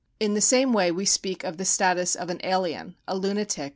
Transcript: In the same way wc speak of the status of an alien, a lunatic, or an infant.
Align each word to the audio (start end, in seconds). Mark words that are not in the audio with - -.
In 0.19 0.33
the 0.33 0.41
same 0.41 0.73
way 0.73 0.89
wc 0.89 1.07
speak 1.07 1.43
of 1.43 1.57
the 1.57 1.63
status 1.63 2.15
of 2.15 2.31
an 2.31 2.41
alien, 2.43 2.95
a 3.07 3.15
lunatic, 3.15 3.57
or 3.59 3.61
an 3.61 3.65
infant. 3.65 3.69